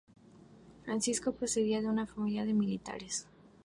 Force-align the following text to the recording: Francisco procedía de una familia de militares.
Francisco 0.83 1.31
procedía 1.31 1.79
de 1.79 1.87
una 1.87 2.07
familia 2.07 2.43
de 2.43 2.55
militares. 2.55 3.27